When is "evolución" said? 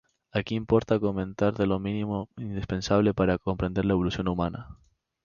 3.93-4.27